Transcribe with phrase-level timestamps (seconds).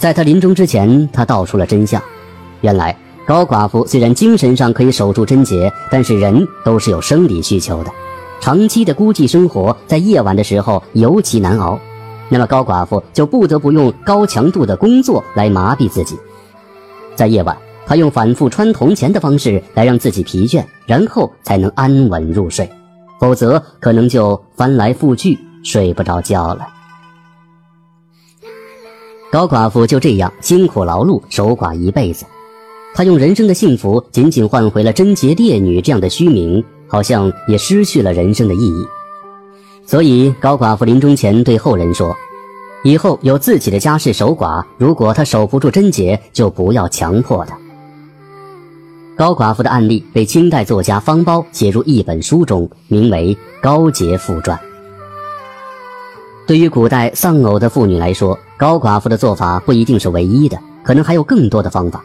[0.00, 2.02] 在他临终之前，他道出了真相：
[2.62, 2.96] 原来
[3.26, 7.90] 高寡妇虽然精神上可以守住贞洁，但是人都是有生理需求的，
[8.40, 11.78] 长期的孤寂生活在夜晚的时候尤其难熬。
[12.30, 16.16] 那么高寡妇就不得不用高强度的工作来麻痹自己，
[17.14, 17.54] 在夜晚，
[17.84, 22.66] 她用反复穿铜钱的方式来让自己疲倦，然后才能安稳入睡，
[23.20, 26.66] 否则可能就翻来覆去睡不着觉了。
[29.30, 32.26] 高寡妇就这样辛苦劳碌守寡一辈子，
[32.94, 38.84] 她用人生的幸福仅仅换回了贞洁烈女这样的虚名，好像也失去了人生的意义。
[39.86, 42.12] 所以，高寡妇临终前对后人说
[42.82, 47.56] ：“以后有自己的家事守寡，如果她守不住贞洁，就不要强迫她。”
[49.16, 54.58] 高寡妇的案例被清代作家方苞写入一本书中，名为《高洁妇传》。
[56.50, 62.04] 对于古代丧偶的妇女来说，高寡妇的做法不一定是唯一的，可能还有更多的方法。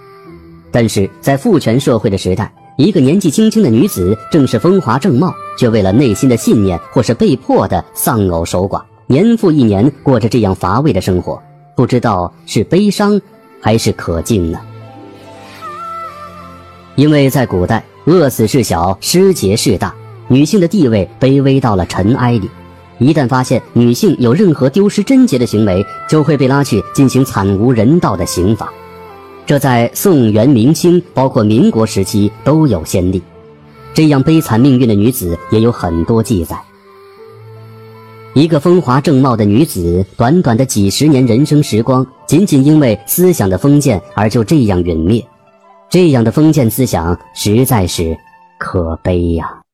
[0.71, 11.41] 但是在父权社会的时代，一个年纪轻轻的女子，正是风华正茂，却为了内心的信念或是被迫的丧偶守寡，年复一年过着这样乏味的生活，
[11.75, 13.19] 不知道是悲伤
[13.59, 14.59] 还是可敬呢？
[16.93, 19.91] 因为在古代，饿死事小，失节事大，
[20.27, 22.47] 女性的地位卑微到了尘埃里，
[22.97, 28.71] 一旦发现女性有任何丢失贞洁的行为，就会被拉去进行惨无人道的刑罚。
[29.45, 33.21] 这在宋元明清，包括民国时期都有先例。
[33.93, 36.57] 这样悲惨命运的女子也有很多记载。
[38.33, 45.25] 一个风华正茂的女子，短短的几十年人生时光，仅仅因为思想的封建而就这样陨灭，
[45.89, 48.17] 这样的封建思想实在是
[48.57, 49.64] 可悲呀！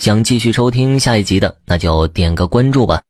[0.00, 3.02] 想继续收听下一集的，那就点个关注吧。